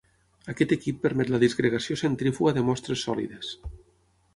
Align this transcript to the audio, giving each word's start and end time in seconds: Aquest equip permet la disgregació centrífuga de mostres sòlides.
Aquest 0.53 0.73
equip 0.75 0.97
permet 1.03 1.29
la 1.35 1.41
disgregació 1.45 2.01
centrífuga 2.03 2.59
de 2.59 2.67
mostres 2.71 3.09
sòlides. 3.11 3.57